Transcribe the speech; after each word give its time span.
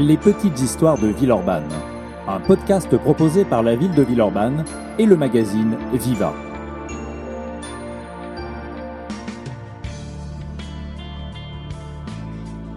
Les 0.00 0.16
petites 0.16 0.58
histoires 0.58 0.96
de 0.96 1.08
Villeurbanne, 1.08 1.68
un 2.26 2.40
podcast 2.40 2.96
proposé 2.96 3.44
par 3.44 3.62
la 3.62 3.76
ville 3.76 3.94
de 3.94 4.02
Villeurbanne 4.02 4.64
et 4.98 5.04
le 5.04 5.14
magazine 5.14 5.76
Viva. 5.92 6.32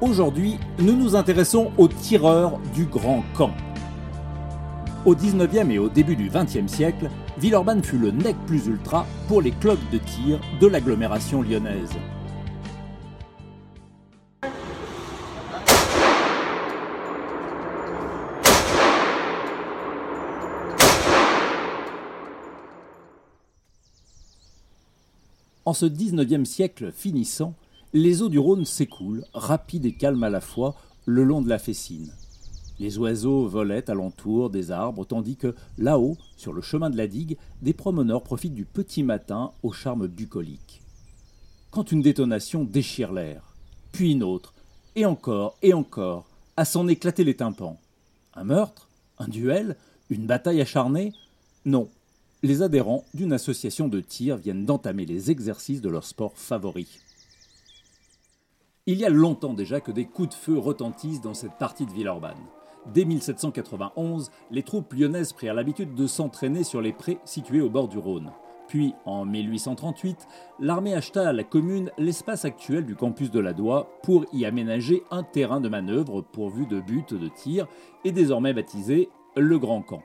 Aujourd'hui, 0.02 0.60
nous 0.80 0.98
nous 0.98 1.16
intéressons 1.16 1.72
aux 1.78 1.88
tireurs 1.88 2.60
du 2.76 2.84
Grand 2.88 3.24
Camp. 3.36 3.54
Au 5.06 5.16
19e 5.16 5.72
et 5.72 5.80
au 5.80 5.88
début 5.88 6.18
du 6.18 6.30
20e 6.30 6.68
siècle, 6.68 7.10
Villeurbanne 7.38 7.86
fut 7.86 8.00
le 8.00 8.12
nec 8.12 8.36
plus 8.48 8.68
ultra 8.68 9.06
pour 9.30 9.42
les 9.42 9.52
clubs 9.52 9.80
de 9.94 9.98
tir 9.98 10.42
de 10.60 10.68
l'agglomération 10.68 11.42
lyonnaise. 11.42 11.96
En 25.66 25.74
ce 25.74 25.86
19e 25.86 26.44
siècle 26.44 26.92
finissant, 26.92 27.54
les 27.94 28.22
eaux 28.22 28.28
du 28.28 28.38
Rhône 28.38 28.66
s'écoulent, 28.66 29.24
rapides 29.34 29.86
et 29.86 29.94
calmes 29.94 30.24
à 30.24 30.30
la 30.30 30.42
fois, 30.42 30.76
le 31.06 31.24
long 31.24 31.42
de 31.42 31.48
la 31.48 31.58
Fessine. 31.58 32.12
Les 32.80 32.98
oiseaux 32.98 33.48
volaient 33.48 33.90
alentour 33.90 34.50
des 34.50 34.72
arbres, 34.72 35.06
tandis 35.06 35.38
que, 35.38 35.56
là-haut, 35.78 36.18
sur 36.36 36.52
le 36.52 36.62
chemin 36.62 36.90
de 36.90 36.98
la 36.98 37.08
digue, 37.08 37.38
des 37.62 37.72
promeneurs 37.72 38.24
profitent 38.24 38.56
du 38.56 38.66
petit 38.66 39.04
matin 39.04 39.52
au 39.64 39.72
charme 39.72 40.08
bucolique. 40.08 40.82
Quand 41.72 41.94
une 41.94 42.02
détonation 42.02 42.66
déchire 42.66 43.14
l'air, 43.14 43.54
puis 43.94 44.12
une 44.12 44.24
autre, 44.24 44.54
et 44.96 45.06
encore 45.06 45.56
et 45.62 45.74
encore, 45.74 46.26
à 46.58 46.66
s'en 46.66 46.90
éclater 46.90 47.24
les 47.24 47.38
tympans. 47.38 47.80
Un 48.36 48.44
meurtre? 48.44 48.90
Un 49.18 49.30
duel? 49.30 49.78
Une 50.10 50.26
bataille 50.26 50.60
acharnée? 50.60 51.14
Non, 51.66 51.88
les 52.44 52.62
adhérents 52.62 53.06
d'une 53.14 53.32
association 53.32 53.88
de 53.88 54.02
tir 54.02 54.36
viennent 54.36 54.66
d'entamer 54.66 55.06
les 55.06 55.32
exercices 55.32 55.82
de 55.82 55.90
leur 55.90 56.04
sport 56.04 56.38
favori. 56.38 57.00
Il 58.86 59.00
y 59.00 59.06
a 59.06 59.10
longtemps 59.10 59.54
déjà 59.54 59.80
que 59.80 59.94
des 59.94 60.04
coups 60.04 60.30
de 60.30 60.34
feu 60.34 60.58
retentissent 60.58 61.22
dans 61.22 61.34
cette 61.34 61.58
partie 61.58 61.86
de 61.86 61.92
Villeurbanne. 61.92 62.36
Dès 62.94 63.06
1791, 63.06 64.30
les 64.52 64.64
troupes 64.64 64.94
lyonnaises 64.94 65.32
prirent 65.32 65.54
l'habitude 65.54 65.96
de 65.96 66.06
s'entraîner 66.06 66.66
sur 66.66 66.82
les 66.82 66.92
prés 66.92 67.18
situés 67.24 67.62
au 67.62 67.70
bord 67.70 67.88
du 67.88 67.98
Rhône. 67.98 68.32
Puis, 68.68 68.94
en 69.06 69.24
1838, 69.24 70.28
l'armée 70.60 70.96
acheta 70.96 71.30
à 71.30 71.34
la 71.34 71.46
commune 71.46 71.92
l'espace 71.98 72.44
actuel 72.44 72.86
du 72.86 72.96
campus 72.96 73.32
de 73.32 73.40
la 73.40 73.54
Doua 73.54 73.88
pour 74.04 74.26
y 74.34 74.44
aménager 74.44 75.04
un 75.12 75.24
terrain 75.24 75.62
de 75.62 75.70
manœuvre 75.70 76.20
pourvu 76.22 76.66
de 76.66 76.82
buts 76.82 77.06
de 77.10 77.30
tir 77.30 77.68
et 78.04 78.12
désormais 78.12 78.54
baptisé 78.54 79.08
le 79.38 79.58
Grand 79.58 79.82
Camp. 79.82 80.04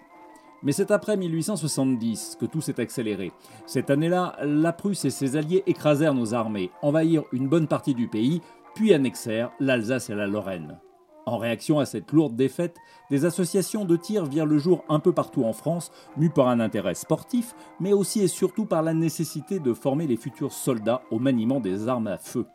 Mais 0.63 0.73
c'est 0.73 0.91
après 0.91 1.17
1870 1.17 2.37
que 2.41 2.47
tout 2.47 2.61
s'est 2.61 2.81
accéléré. 2.81 3.33
Cette 3.67 3.91
année-là, 3.91 4.37
la 4.43 4.73
Prusse 4.73 5.05
et 5.05 5.11
ses 5.11 5.37
alliés 5.37 5.63
écrasèrent 5.67 6.15
nos 6.15 6.35
armées, 6.35 6.71
envahirent 6.83 7.25
une 7.33 7.49
bonne 7.49 7.69
partie 7.69 7.95
du 7.95 8.09
pays, 8.09 8.41
puis 8.75 8.93
annexèrent 8.93 9.53
l'Alsace 9.61 10.11
et 10.11 10.15
la 10.15 10.27
Lorraine. 10.27 10.79
En 11.27 11.37
réaction 11.37 11.79
à 11.79 11.85
cette 11.85 12.11
lourde 12.13 12.37
défaite, 12.37 12.77
des 13.11 13.27
associations 13.27 13.85
de 13.85 13.97
tir 13.97 14.25
virent 14.25 14.47
le 14.47 14.59
jour 14.59 14.83
un 14.89 14.99
peu 14.99 15.13
partout 15.13 15.45
en 15.45 15.53
France, 15.53 15.93
mues 16.17 16.31
par 16.31 16.49
un 16.49 16.59
intérêt 16.59 16.95
sportif, 16.95 17.55
mais 17.81 17.93
aussi 17.93 18.21
et 18.21 18.29
surtout 18.29 18.65
par 18.65 18.83
la 18.83 18.95
nécessité 18.95 19.61
de 19.61 19.75
former 19.75 20.07
les 20.07 20.17
futurs 20.17 20.53
soldats 20.53 21.03
au 21.11 21.19
maniement 21.19 21.61
des 21.61 21.87
armes 21.87 22.07
à 22.07 22.17
feu. 22.17 22.47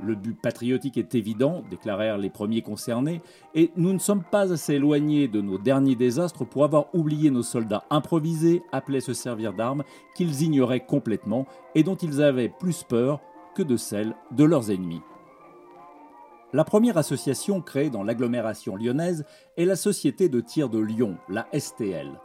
Le 0.00 0.14
but 0.14 0.40
patriotique 0.40 0.96
est 0.96 1.14
évident, 1.14 1.62
déclarèrent 1.70 2.18
les 2.18 2.30
premiers 2.30 2.62
concernés, 2.62 3.20
et 3.54 3.72
nous 3.76 3.92
ne 3.92 3.98
sommes 3.98 4.22
pas 4.22 4.52
assez 4.52 4.74
éloignés 4.74 5.26
de 5.26 5.40
nos 5.40 5.58
derniers 5.58 5.96
désastres 5.96 6.46
pour 6.46 6.64
avoir 6.64 6.94
oublié 6.94 7.30
nos 7.30 7.42
soldats 7.42 7.84
improvisés, 7.90 8.62
appelés 8.70 8.98
à 8.98 9.02
se 9.02 9.14
servir 9.14 9.52
d'armes, 9.52 9.82
qu'ils 10.14 10.42
ignoraient 10.42 10.86
complètement 10.86 11.46
et 11.74 11.82
dont 11.82 11.96
ils 11.96 12.22
avaient 12.22 12.48
plus 12.48 12.84
peur 12.84 13.20
que 13.56 13.62
de 13.62 13.76
celles 13.76 14.14
de 14.30 14.44
leurs 14.44 14.70
ennemis. 14.70 15.02
La 16.52 16.64
première 16.64 16.96
association 16.96 17.60
créée 17.60 17.90
dans 17.90 18.04
l'agglomération 18.04 18.76
lyonnaise 18.76 19.24
est 19.56 19.66
la 19.66 19.76
Société 19.76 20.28
de 20.28 20.40
tir 20.40 20.70
de 20.70 20.78
Lyon, 20.78 21.18
la 21.28 21.46
STL. 21.52 22.18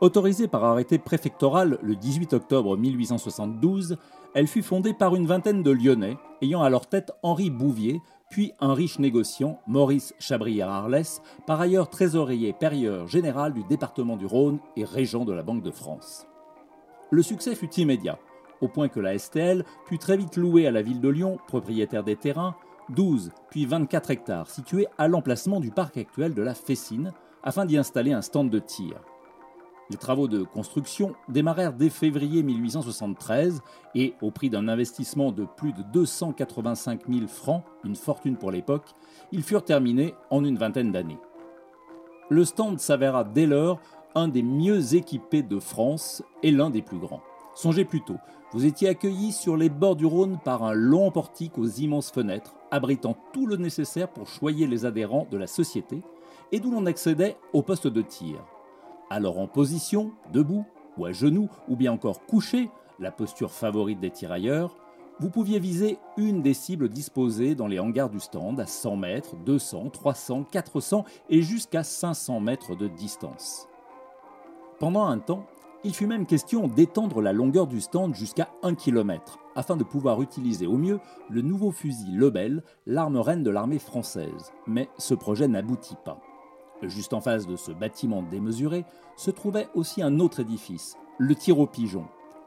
Autorisée 0.00 0.46
par 0.46 0.62
arrêté 0.64 0.96
préfectoral 0.98 1.76
le 1.82 1.96
18 1.96 2.32
octobre 2.32 2.76
1872, 2.76 3.96
elle 4.32 4.46
fut 4.46 4.62
fondée 4.62 4.94
par 4.94 5.16
une 5.16 5.26
vingtaine 5.26 5.64
de 5.64 5.72
Lyonnais, 5.72 6.16
ayant 6.40 6.62
à 6.62 6.70
leur 6.70 6.86
tête 6.86 7.10
Henri 7.24 7.50
Bouvier, 7.50 8.00
puis 8.30 8.52
un 8.60 8.74
riche 8.74 9.00
négociant, 9.00 9.58
Maurice 9.66 10.14
Chabrière-Arlès, 10.20 11.20
par 11.48 11.60
ailleurs 11.60 11.90
trésorier 11.90 12.52
périeur 12.52 13.08
général 13.08 13.52
du 13.52 13.64
département 13.64 14.16
du 14.16 14.26
Rhône 14.26 14.60
et 14.76 14.84
régent 14.84 15.24
de 15.24 15.32
la 15.32 15.42
Banque 15.42 15.64
de 15.64 15.72
France. 15.72 16.28
Le 17.10 17.22
succès 17.22 17.56
fut 17.56 17.74
immédiat, 17.74 18.20
au 18.60 18.68
point 18.68 18.88
que 18.88 19.00
la 19.00 19.18
STL 19.18 19.64
put 19.86 19.98
très 19.98 20.16
vite 20.16 20.36
louer 20.36 20.68
à 20.68 20.70
la 20.70 20.82
ville 20.82 21.00
de 21.00 21.08
Lyon, 21.08 21.38
propriétaire 21.48 22.04
des 22.04 22.16
terrains, 22.16 22.54
12 22.90 23.32
puis 23.50 23.66
24 23.66 24.12
hectares 24.12 24.48
situés 24.48 24.86
à 24.96 25.08
l'emplacement 25.08 25.58
du 25.58 25.72
parc 25.72 25.96
actuel 25.96 26.34
de 26.34 26.42
la 26.42 26.54
Fessine, 26.54 27.12
afin 27.42 27.66
d'y 27.66 27.76
installer 27.76 28.12
un 28.12 28.22
stand 28.22 28.48
de 28.48 28.60
tir. 28.60 29.00
Les 29.90 29.96
travaux 29.96 30.28
de 30.28 30.42
construction 30.42 31.14
démarrèrent 31.30 31.72
dès 31.72 31.88
février 31.88 32.42
1873 32.42 33.62
et, 33.94 34.14
au 34.20 34.30
prix 34.30 34.50
d'un 34.50 34.68
investissement 34.68 35.32
de 35.32 35.46
plus 35.56 35.72
de 35.72 35.82
285 35.82 37.08
000 37.08 37.26
francs, 37.26 37.64
une 37.84 37.96
fortune 37.96 38.36
pour 38.36 38.50
l'époque, 38.50 38.90
ils 39.32 39.42
furent 39.42 39.64
terminés 39.64 40.14
en 40.28 40.44
une 40.44 40.58
vingtaine 40.58 40.92
d'années. 40.92 41.18
Le 42.28 42.44
stand 42.44 42.78
s'avéra 42.78 43.24
dès 43.24 43.46
lors 43.46 43.80
un 44.14 44.28
des 44.28 44.42
mieux 44.42 44.94
équipés 44.94 45.42
de 45.42 45.58
France 45.58 46.22
et 46.42 46.50
l'un 46.50 46.68
des 46.68 46.82
plus 46.82 46.98
grands. 46.98 47.22
Songez 47.54 47.86
plutôt, 47.86 48.18
vous 48.52 48.66
étiez 48.66 48.88
accueillis 48.88 49.32
sur 49.32 49.56
les 49.56 49.70
bords 49.70 49.96
du 49.96 50.04
Rhône 50.04 50.38
par 50.44 50.64
un 50.64 50.74
long 50.74 51.10
portique 51.10 51.56
aux 51.56 51.66
immenses 51.66 52.10
fenêtres, 52.10 52.54
abritant 52.70 53.16
tout 53.32 53.46
le 53.46 53.56
nécessaire 53.56 54.08
pour 54.08 54.26
choyer 54.26 54.66
les 54.66 54.84
adhérents 54.84 55.26
de 55.30 55.38
la 55.38 55.46
société, 55.46 56.02
et 56.52 56.60
d'où 56.60 56.70
l'on 56.70 56.86
accédait 56.86 57.38
au 57.54 57.62
poste 57.62 57.86
de 57.86 58.02
tir. 58.02 58.38
Alors 59.10 59.38
en 59.38 59.46
position, 59.46 60.12
debout, 60.32 60.66
ou 60.96 61.06
à 61.06 61.12
genoux, 61.12 61.48
ou 61.68 61.76
bien 61.76 61.92
encore 61.92 62.26
couché, 62.26 62.70
la 62.98 63.10
posture 63.10 63.52
favorite 63.52 64.00
des 64.00 64.10
tirailleurs, 64.10 64.76
vous 65.20 65.30
pouviez 65.30 65.58
viser 65.58 65.98
une 66.16 66.42
des 66.42 66.54
cibles 66.54 66.88
disposées 66.88 67.54
dans 67.54 67.66
les 67.66 67.80
hangars 67.80 68.10
du 68.10 68.20
stand 68.20 68.60
à 68.60 68.66
100 68.66 68.96
mètres, 68.96 69.36
200, 69.44 69.90
300, 69.90 70.44
400 70.44 71.04
et 71.28 71.42
jusqu'à 71.42 71.82
500 71.82 72.40
mètres 72.40 72.76
de 72.76 72.86
distance. 72.86 73.66
Pendant 74.78 75.06
un 75.06 75.18
temps, 75.18 75.46
il 75.84 75.94
fut 75.94 76.06
même 76.06 76.26
question 76.26 76.68
d'étendre 76.68 77.20
la 77.20 77.32
longueur 77.32 77.66
du 77.66 77.80
stand 77.80 78.14
jusqu'à 78.14 78.48
1 78.62 78.74
km, 78.74 79.38
afin 79.56 79.76
de 79.76 79.84
pouvoir 79.84 80.22
utiliser 80.22 80.66
au 80.66 80.76
mieux 80.76 81.00
le 81.28 81.42
nouveau 81.42 81.72
fusil 81.72 82.12
Lebel, 82.12 82.62
l'arme 82.86 83.16
reine 83.16 83.42
de 83.42 83.50
l'armée 83.50 83.78
française. 83.78 84.52
Mais 84.66 84.88
ce 84.98 85.14
projet 85.14 85.48
n'aboutit 85.48 85.96
pas. 86.04 86.20
Juste 86.82 87.12
en 87.12 87.20
face 87.20 87.46
de 87.46 87.56
ce 87.56 87.72
bâtiment 87.72 88.22
démesuré 88.22 88.84
se 89.16 89.30
trouvait 89.30 89.68
aussi 89.74 90.02
un 90.02 90.20
autre 90.20 90.40
édifice, 90.40 90.96
le 91.18 91.34
tir 91.34 91.58
au 91.58 91.66
pigeon. 91.66 92.06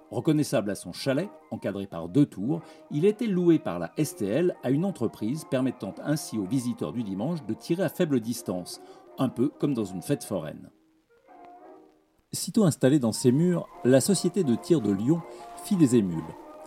Reconnaissable 0.10 0.70
à 0.70 0.76
son 0.76 0.92
chalet, 0.92 1.30
encadré 1.52 1.88
par 1.88 2.10
deux 2.10 2.26
tours, 2.26 2.62
il 2.92 3.06
était 3.06 3.28
loué 3.28 3.60
par 3.60 3.80
la 3.80 3.92
STL 4.02 4.56
à 4.64 4.70
une 4.70 4.86
entreprise 4.86 5.46
permettant 5.50 5.96
ainsi 6.04 6.38
aux 6.38 6.46
visiteurs 6.46 6.92
du 6.92 7.04
dimanche 7.04 7.46
de 7.46 7.54
tirer 7.54 7.84
à 7.84 7.90
faible 7.90 8.20
distance, 8.20 8.82
un 9.18 9.30
peu 9.30 9.50
comme 9.50 9.74
dans 9.74 9.86
une 9.86 10.02
fête 10.02 10.24
foraine. 10.24 10.70
Sitôt 12.34 12.64
installée 12.64 13.00
dans 13.00 13.12
ses 13.12 13.32
murs, 13.32 13.68
la 13.84 14.02
Société 14.02 14.44
de 14.44 14.56
tir 14.56 14.82
de 14.82 14.92
Lyon 14.92 15.22
fit 15.64 15.76
des 15.76 15.96
émules 15.96 16.24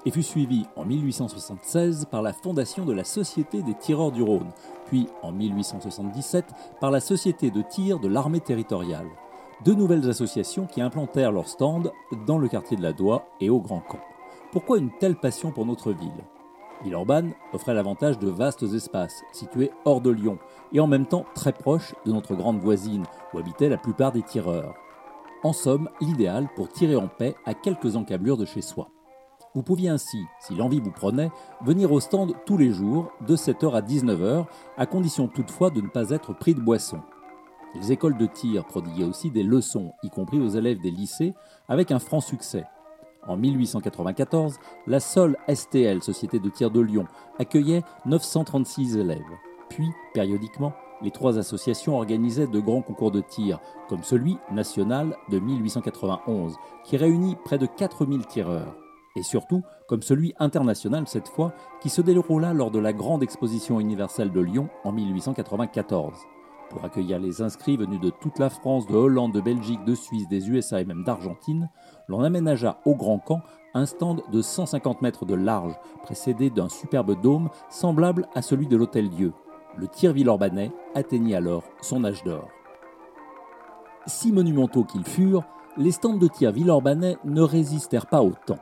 et 0.06 0.11
fut 0.11 0.23
suivie 0.23 0.67
en 0.77 0.85
1876 0.85 2.06
par 2.11 2.23
la 2.23 2.33
fondation 2.33 2.85
de 2.85 2.93
la 2.93 3.05
Société 3.05 3.62
des 3.62 3.75
tireurs 3.75 4.12
du 4.12 4.23
Rhône, 4.23 4.51
puis 4.87 5.09
en 5.23 5.33
1877 5.33 6.45
par 6.81 6.91
la 6.91 7.01
Société 7.01 7.51
de 7.51 7.62
tir 7.62 7.99
de 7.99 8.09
l'armée 8.09 8.41
territoriale. 8.41 9.09
Deux 9.65 9.75
nouvelles 9.75 10.09
associations 10.09 10.67
qui 10.67 10.81
implantèrent 10.81 11.33
leur 11.33 11.49
stand 11.49 11.93
dans 12.27 12.39
le 12.39 12.49
quartier 12.49 12.77
de 12.77 12.83
la 12.83 12.93
Doua 12.93 13.27
et 13.41 13.51
au 13.51 13.61
Grand 13.61 13.81
Camp. 13.81 14.01
Pourquoi 14.53 14.79
une 14.79 14.91
telle 14.99 15.17
passion 15.17 15.53
pour 15.53 15.67
notre 15.67 15.93
ville? 15.93 16.25
Villeurbanne 16.83 17.33
offrait 17.53 17.75
l'avantage 17.75 18.19
de 18.19 18.29
vastes 18.29 18.62
espaces 18.62 19.23
situés 19.33 19.71
hors 19.85 20.01
de 20.01 20.11
Lyon 20.11 20.39
et 20.73 20.81
en 20.81 20.87
même 20.87 21.06
temps 21.06 21.25
très 21.35 21.53
proches 21.53 21.95
de 22.05 22.12
notre 22.12 22.35
grande 22.35 22.59
voisine 22.59 23.05
où 23.33 23.39
habitaient 23.39 23.69
la 23.69 23.79
plupart 23.79 24.12
des 24.12 24.23
tireurs. 24.23 24.75
En 25.43 25.53
somme, 25.53 25.89
l'idéal 26.01 26.49
pour 26.56 26.69
tirer 26.69 26.97
en 26.97 27.09
paix 27.09 27.35
à 27.47 27.55
quelques 27.55 27.97
encablures 27.97 28.37
de 28.37 28.45
chez 28.45 28.62
soi. 28.62 28.89
Vous 29.55 29.62
pouviez 29.62 29.89
ainsi, 29.89 30.25
si 30.41 30.56
l'envie 30.56 30.81
vous 30.81 30.91
prenait, 30.91 31.31
venir 31.65 31.93
au 31.93 32.01
stand 32.01 32.35
tous 32.45 32.56
les 32.56 32.73
jours, 32.73 33.12
de 33.25 33.37
7h 33.37 33.73
à 33.73 33.81
19h, 33.83 34.47
à 34.77 34.87
condition 34.87 35.29
toutefois 35.29 35.71
de 35.71 35.81
ne 35.81 35.87
pas 35.87 36.11
être 36.11 36.33
pris 36.33 36.55
de 36.55 36.61
boisson. 36.61 37.01
Les 37.77 37.93
écoles 37.93 38.17
de 38.17 38.27
tir 38.27 38.65
prodiguaient 38.65 39.05
aussi 39.05 39.31
des 39.31 39.45
leçons, 39.45 39.93
y 40.03 40.11
compris 40.11 40.41
aux 40.41 40.49
élèves 40.49 40.81
des 40.81 40.91
lycées, 40.91 41.35
avec 41.69 41.93
un 41.93 42.01
franc 42.01 42.21
succès. 42.21 42.65
En 43.29 43.37
1894, 43.37 44.59
la 44.89 44.99
seule 44.99 45.37
STL, 45.49 46.03
Société 46.03 46.41
de 46.41 46.49
tir 46.49 46.73
de 46.73 46.81
Lyon, 46.81 47.06
accueillait 47.39 47.83
936 48.06 48.97
élèves. 48.97 49.23
Puis, 49.69 49.89
périodiquement, 50.15 50.73
les 51.01 51.12
trois 51.12 51.39
associations 51.39 51.97
organisaient 51.97 52.49
de 52.49 52.61
grands 52.61 52.83
concours 52.83 53.12
de 53.12 53.21
tir, 53.21 53.61
comme 53.89 54.03
celui 54.03 54.37
national 54.51 55.17
de 55.31 55.39
1891, 55.39 56.56
qui 56.83 56.97
réunit 56.97 57.37
près 57.45 57.59
de 57.59 57.67
4000 57.67 58.27
tireurs. 58.27 58.84
Et 59.17 59.23
surtout, 59.23 59.63
comme 59.87 60.03
celui 60.03 60.35
international 60.39 61.07
cette 61.07 61.29
fois, 61.29 61.53
qui 61.81 61.89
se 61.89 62.03
déroula 62.03 62.53
lors 62.53 62.71
de 62.71 62.81
la 62.81 62.93
grande 62.93 63.23
exposition 63.23 63.79
universelle 63.79 64.33
de 64.33 64.41
Lyon 64.41 64.69
en 64.83 64.93
1894. 64.93 66.15
Pour 66.71 66.85
accueillir 66.85 67.21
les 67.21 67.41
inscrits 67.41 67.77
venus 67.77 68.01
de 68.01 68.11
toute 68.11 68.39
la 68.41 68.51
France, 68.51 68.87
de 68.87 68.97
Hollande, 68.97 69.33
de 69.33 69.41
Belgique, 69.41 69.85
de 69.85 69.95
Suisse, 69.95 70.27
des 70.29 70.51
USA 70.51 70.81
et 70.81 70.85
même 70.85 71.05
d'Argentine, 71.05 71.71
l'on 72.09 72.25
aménagea 72.25 72.81
au 72.85 72.97
Grand 72.97 73.21
Camp 73.21 73.43
un 73.75 73.87
stand 73.87 74.23
de 74.33 74.43
150 74.43 75.03
mètres 75.03 75.27
de 75.27 75.35
large, 75.35 75.79
précédé 76.03 76.51
d'un 76.51 76.69
superbe 76.69 77.21
dôme 77.21 77.51
semblable 77.69 78.27
à 78.35 78.43
celui 78.43 78.67
de 78.67 78.77
l'Hôtel 78.77 79.11
Dieu. 79.11 79.33
Le 79.77 79.87
tir 79.87 80.13
villeurbanais 80.13 80.73
atteignit 80.95 81.35
alors 81.35 81.65
son 81.81 82.05
âge 82.05 82.25
d'or. 82.25 82.49
Si 84.07 84.33
monumentaux 84.33 84.85
qu'ils 84.85 85.07
furent, 85.07 85.45
les 85.77 85.91
stands 85.93 86.17
de 86.17 86.29
tir 86.29 86.53
villeurbanais 86.53 87.17
ne 87.25 87.43
résistèrent 87.43 88.07
pas 88.07 88.23
au 88.23 88.33
temps. 88.47 88.59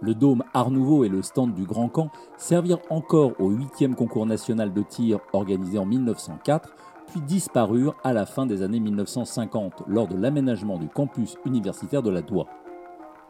Le 0.00 0.14
dôme 0.14 0.44
Art 0.52 0.70
Nouveau 0.70 1.04
et 1.04 1.08
le 1.08 1.22
stand 1.22 1.54
du 1.54 1.64
Grand 1.64 1.88
Camp 1.88 2.10
servirent 2.36 2.80
encore 2.90 3.32
au 3.40 3.50
8e 3.50 3.94
concours 3.94 4.26
national 4.26 4.72
de 4.72 4.82
tir 4.82 5.20
organisé 5.32 5.78
en 5.78 5.86
1904, 5.86 6.74
puis 7.06 7.20
disparurent 7.20 7.96
à 8.04 8.12
la 8.12 8.26
fin 8.26 8.46
des 8.46 8.62
années 8.62 8.80
1950 8.80 9.84
lors 9.86 10.06
de 10.06 10.16
l'aménagement 10.16 10.78
du 10.78 10.88
campus 10.88 11.36
universitaire 11.46 12.02
de 12.02 12.10
la 12.10 12.20
Doua. 12.20 12.46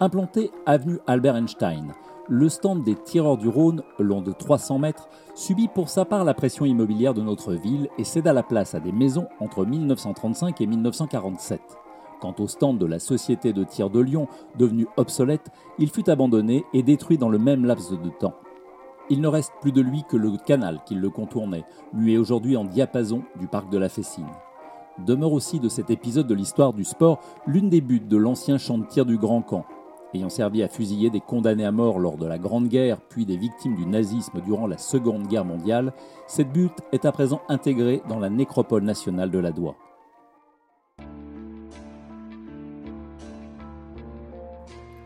Implanté 0.01 0.51
avenue 0.67 0.99
Albert 1.07 1.37
Einstein, 1.37 1.95
le 2.29 2.49
stand 2.49 2.83
des 2.83 2.97
tireurs 2.97 3.39
du 3.39 3.49
Rhône, 3.49 3.83
long 3.99 4.21
de 4.21 4.33
300 4.33 4.81
mètres, 4.81 5.09
subit 5.35 5.69
pour 5.69 5.89
sa 5.89 6.05
part 6.05 6.25
la 6.25 6.35
pression 6.35 6.65
immobilière 6.65 7.15
de 7.15 7.23
notre 7.23 7.53
ville 7.53 7.89
et 7.97 8.05
céda 8.05 8.33
la 8.33 8.43
place 8.43 8.75
à 8.75 8.81
des 8.81 8.93
maisons 8.93 9.29
entre 9.39 9.65
1935 9.65 10.61
et 10.61 10.67
1947. 10.67 11.86
Quant 12.21 12.35
au 12.39 12.47
stand 12.47 12.79
de 12.79 12.87
la 12.87 12.99
Société 12.99 13.53
de 13.53 13.65
tir 13.65 13.91
de 13.91 14.01
Lyon, 14.01 14.29
devenu 14.59 14.87
obsolète, 14.97 15.51
il 15.79 15.91
fut 15.91 16.09
abandonné 16.09 16.65
et 16.73 16.83
détruit 16.83 17.19
dans 17.19 17.29
le 17.29 17.39
même 17.39 17.65
laps 17.65 17.91
de 17.91 18.09
temps. 18.09 18.35
Il 19.11 19.21
ne 19.21 19.29
reste 19.29 19.53
plus 19.61 19.73
de 19.73 19.81
lui 19.81 20.03
que 20.09 20.17
le 20.17 20.33
canal 20.37 20.81
qui 20.85 20.95
le 20.95 21.11
contournait, 21.11 21.65
muet 21.93 22.17
aujourd'hui 22.17 22.57
en 22.57 22.65
diapason 22.65 23.23
du 23.39 23.47
parc 23.47 23.71
de 23.71 23.79
la 23.79 23.89
Fessine. 23.89 24.27
Demeure 24.99 25.33
aussi 25.33 25.61
de 25.61 25.69
cet 25.69 25.91
épisode 25.91 26.27
de 26.27 26.35
l'histoire 26.35 26.73
du 26.73 26.85
sport 26.85 27.21
l'une 27.47 27.69
des 27.69 27.83
buttes 27.83 28.09
de 28.09 28.17
l'ancien 28.17 28.57
champ 28.57 28.79
de 28.79 28.87
tir 28.87 29.05
du 29.05 29.19
Grand 29.19 29.43
Camp, 29.43 29.67
ayant 30.15 30.31
servi 30.31 30.63
à 30.63 30.69
fusiller 30.69 31.11
des 31.11 31.21
condamnés 31.21 31.67
à 31.67 31.73
mort 31.73 31.99
lors 31.99 32.17
de 32.17 32.27
la 32.27 32.39
Grande 32.39 32.69
Guerre, 32.69 33.01
puis 33.01 33.27
des 33.27 33.37
victimes 33.37 33.77
du 33.77 33.87
nazisme 33.87 34.41
durant 34.41 34.67
la 34.67 34.79
Seconde 34.79 35.27
Guerre 35.27 35.45
mondiale, 35.45 35.93
cette 36.27 36.53
butte 36.53 36.81
est 36.93 37.05
à 37.05 37.13
présent 37.13 37.43
intégrée 37.49 38.03
dans 38.09 38.19
la 38.19 38.31
nécropole 38.31 38.85
nationale 38.85 39.31
de 39.31 39.39
la 39.39 39.53
Doua. 39.53 39.77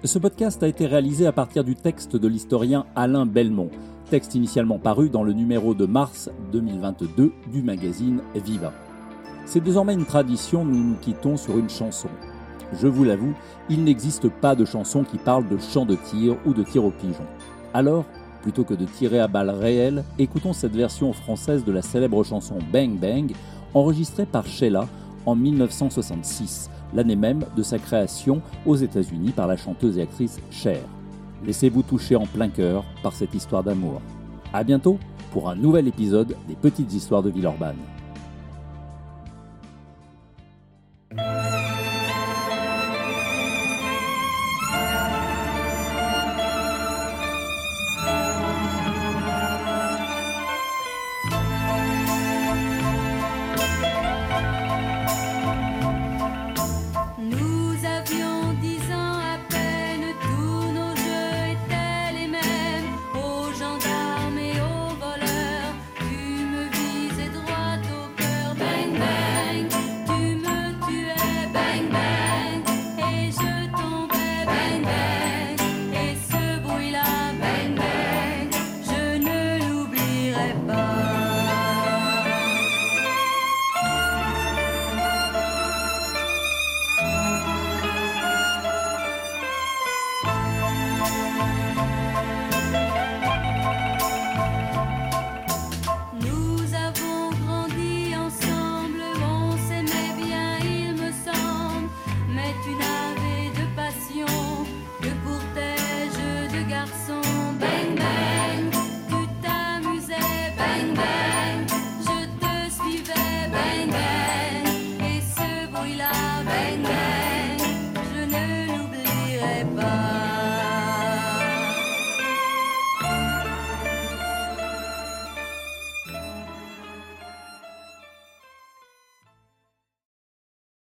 Ce 0.03 0.19
podcast 0.19 0.63
a 0.63 0.69
été 0.69 0.87
réalisé 0.87 1.27
à 1.27 1.33
partir 1.33 1.63
du 1.63 1.75
texte 1.75 2.17
de 2.17 2.27
l'historien 2.27 2.87
Alain 2.97 3.27
Belmont, 3.27 3.69
texte 4.09 4.35
initialement 4.35 4.79
paru 4.79 5.11
dans 5.11 5.23
le 5.23 5.35
numéro 5.35 5.75
de 5.75 5.85
mars 5.85 6.31
2022 6.53 7.31
du 7.53 7.63
magazine 7.63 8.23
Viva. 8.35 8.73
C'est 9.45 9.63
désormais 9.63 9.93
une 9.93 10.07
tradition, 10.07 10.65
nous 10.65 10.83
nous 10.83 10.97
quittons 11.03 11.37
sur 11.37 11.59
une 11.59 11.69
chanson. 11.69 12.09
Je 12.81 12.87
vous 12.87 13.05
l'avoue, 13.05 13.35
il 13.69 13.85
n'existe 13.85 14.31
pas 14.31 14.55
de 14.55 14.65
chanson 14.65 15.05
qui 15.05 15.19
parle 15.19 15.47
de 15.49 15.59
chant 15.59 15.85
de 15.85 15.97
tir 15.97 16.35
ou 16.47 16.55
de 16.55 16.63
tir 16.63 16.83
au 16.83 16.93
pigeon. 16.93 17.27
Alors, 17.75 18.07
plutôt 18.41 18.65
que 18.65 18.73
de 18.73 18.87
tirer 18.87 19.21
à 19.21 19.29
balles 19.29 19.51
réelles, 19.51 20.03
écoutons 20.19 20.55
cette 20.55 20.75
version 20.75 21.13
française 21.13 21.63
de 21.63 21.73
la 21.73 21.83
célèbre 21.83 22.25
chanson 22.25 22.57
Bang 22.73 22.99
Bang, 22.99 23.33
enregistrée 23.75 24.25
par 24.25 24.47
Sheila 24.47 24.89
en 25.27 25.35
1966, 25.35 26.71
l'année 26.95 27.17
même 27.17 27.45
de 27.57 27.63
sa 27.63 27.79
création 27.79 28.41
aux 28.67 28.77
États-Unis 28.77 29.31
par 29.31 29.47
la 29.47 29.57
chanteuse 29.57 29.99
et 29.99 30.03
actrice 30.03 30.41
Cher. 30.51 30.81
Laissez-vous 31.45 31.83
toucher 31.83 32.17
en 32.17 32.27
plein 32.27 32.49
cœur 32.49 32.85
par 33.03 33.13
cette 33.13 33.35
histoire 33.35 33.63
d'amour. 33.63 34.01
A 34.53 34.65
bientôt 34.65 34.99
pour 35.33 35.49
un 35.49 35.55
nouvel 35.55 35.89
épisode 35.89 36.37
des 36.49 36.55
Petites 36.55 36.93
Histoires 36.93 37.23
de 37.23 37.31
Villeurbanne. 37.31 37.77